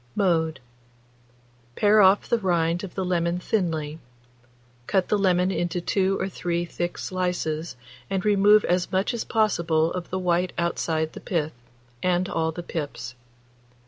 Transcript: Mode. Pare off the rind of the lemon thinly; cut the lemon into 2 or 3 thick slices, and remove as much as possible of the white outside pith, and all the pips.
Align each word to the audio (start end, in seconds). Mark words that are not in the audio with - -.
Mode. 0.15 0.59
Pare 1.75 2.01
off 2.01 2.27
the 2.27 2.39
rind 2.39 2.83
of 2.83 2.95
the 2.95 3.05
lemon 3.05 3.37
thinly; 3.37 3.99
cut 4.87 5.09
the 5.09 5.17
lemon 5.19 5.51
into 5.51 5.79
2 5.79 6.17
or 6.19 6.27
3 6.27 6.65
thick 6.65 6.97
slices, 6.97 7.75
and 8.09 8.25
remove 8.25 8.65
as 8.65 8.91
much 8.91 9.13
as 9.13 9.23
possible 9.23 9.93
of 9.93 10.09
the 10.09 10.17
white 10.17 10.53
outside 10.57 11.13
pith, 11.25 11.53
and 12.01 12.27
all 12.27 12.51
the 12.51 12.63
pips. 12.63 13.13